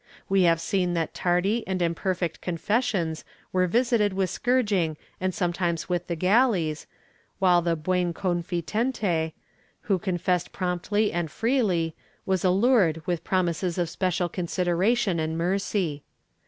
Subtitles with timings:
[0.27, 6.07] We have seen that tardy and imperfect confessions were visited with scourging and sometimes with
[6.07, 6.87] the galleys,
[7.37, 9.33] while the huen confitente,
[9.81, 11.95] who confessed promptly and freely,
[12.25, 16.01] was allured with promises of special consideration and mercy.